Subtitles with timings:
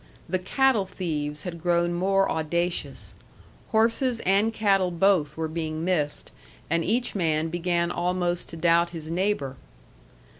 [0.27, 3.13] The cattle thieves had grown more audacious.
[3.67, 6.31] Horses and cattle both were being missed,
[6.71, 9.57] and each man began almost to doubt his neighbor.